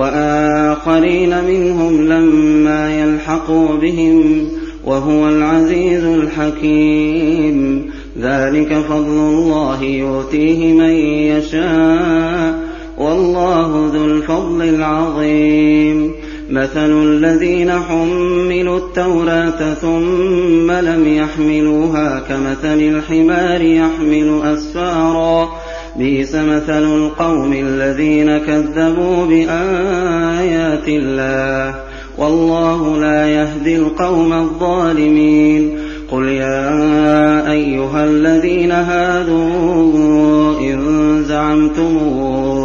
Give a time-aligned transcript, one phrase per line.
[0.00, 4.48] وآخرين منهم لما يلحقوا بهم
[4.84, 7.86] وهو العزيز الحكيم.
[8.20, 10.94] ذلك فضل الله يؤتيه من
[11.34, 12.54] يشاء
[12.98, 16.12] والله ذو الفضل العظيم.
[16.50, 25.48] مثل الذين حملوا التوراة ثم لم يحملوها كمثل الحمار يحمل أسفارا
[25.96, 31.74] بئس مثل القوم الذين كذبوا بآيات الله.
[32.18, 35.78] والله لا يهدي القوم الظالمين.
[36.10, 40.80] قل يا أيها الذين هادوا إن
[41.24, 41.98] زعمتم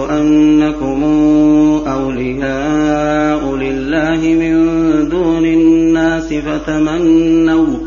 [0.10, 1.04] أنكم
[1.88, 4.56] أولياء لله من
[5.10, 7.78] دون الناس فتمنوا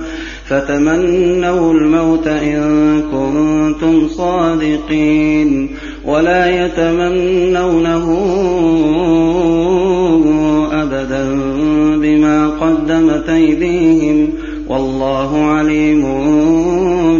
[0.48, 5.68] فتمنوا الموت إن كنتم صادقين
[6.04, 8.06] ولا يتمنونه
[10.72, 11.24] أبدا
[11.96, 14.28] بما قدمت أيديهم
[14.68, 16.02] والله عليم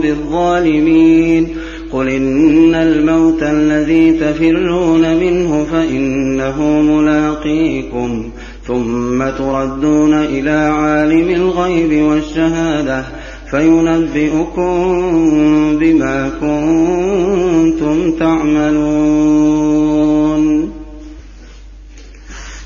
[0.03, 1.49] بالظالمين
[1.93, 8.31] قل إن الموت الذي تفرون منه فإنه ملاقيكم
[8.67, 13.05] ثم تردون إلى عالم الغيب والشهادة
[13.51, 14.73] فينبئكم
[15.81, 19.79] بما كنتم تعملون.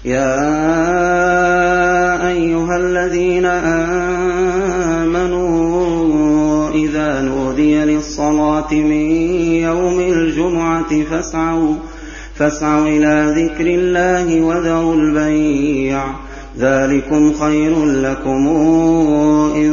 [0.05, 0.43] يا
[2.29, 3.45] أيها الذين
[5.05, 9.11] آمنوا إذا نودي للصلاة من
[9.63, 11.75] يوم الجمعة فاسعوا
[12.35, 16.05] فاسعوا إلى ذكر الله وذروا البيع.
[16.59, 18.49] ذلكم خير لكم
[19.57, 19.73] إن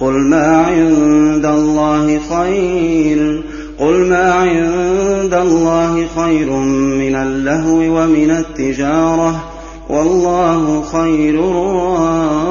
[0.00, 3.42] قل ما عند الله خير
[3.78, 9.44] قل ما عند الله خير من اللهو ومن التجارة
[9.88, 12.48] والله خير الرازقين.